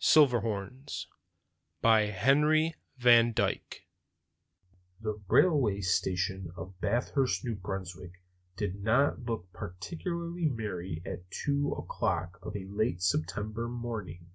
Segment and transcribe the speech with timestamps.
[0.00, 1.06] Silverhorns
[1.80, 3.86] By Henry van Dyke
[5.00, 8.20] THE railway station of Bathurst, New Brunswick,
[8.56, 14.32] did not look particularly merry at two o'clock of a late September morning.